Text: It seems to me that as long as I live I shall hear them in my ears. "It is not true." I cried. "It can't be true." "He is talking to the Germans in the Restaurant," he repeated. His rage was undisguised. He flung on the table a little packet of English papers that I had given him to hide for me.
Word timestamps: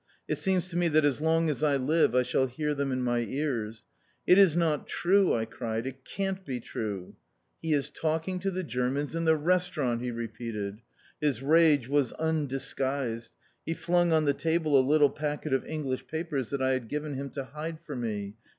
It 0.27 0.39
seems 0.39 0.67
to 0.69 0.75
me 0.75 0.87
that 0.87 1.05
as 1.05 1.21
long 1.21 1.47
as 1.47 1.61
I 1.61 1.75
live 1.77 2.15
I 2.15 2.23
shall 2.23 2.47
hear 2.47 2.73
them 2.73 2.91
in 2.91 3.03
my 3.03 3.19
ears. 3.19 3.83
"It 4.25 4.39
is 4.39 4.57
not 4.57 4.87
true." 4.87 5.31
I 5.31 5.45
cried. 5.45 5.85
"It 5.85 6.03
can't 6.03 6.43
be 6.43 6.59
true." 6.59 7.15
"He 7.61 7.73
is 7.73 7.91
talking 7.91 8.39
to 8.39 8.49
the 8.49 8.63
Germans 8.63 9.13
in 9.13 9.25
the 9.25 9.35
Restaurant," 9.35 10.01
he 10.01 10.09
repeated. 10.09 10.81
His 11.21 11.43
rage 11.43 11.87
was 11.87 12.13
undisguised. 12.13 13.33
He 13.63 13.75
flung 13.75 14.11
on 14.11 14.25
the 14.25 14.33
table 14.33 14.75
a 14.75 14.81
little 14.81 15.11
packet 15.11 15.53
of 15.53 15.67
English 15.67 16.07
papers 16.07 16.49
that 16.49 16.63
I 16.63 16.71
had 16.71 16.87
given 16.87 17.13
him 17.13 17.29
to 17.37 17.43
hide 17.43 17.77
for 17.79 17.95
me. 17.95 18.33